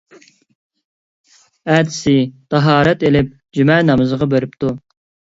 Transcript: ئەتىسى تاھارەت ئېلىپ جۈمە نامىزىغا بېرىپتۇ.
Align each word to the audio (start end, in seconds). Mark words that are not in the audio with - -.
ئەتىسى 1.73 2.13
تاھارەت 2.53 3.05
ئېلىپ 3.09 3.29
جۈمە 3.59 3.75
نامىزىغا 3.91 4.29
بېرىپتۇ. 4.33 4.73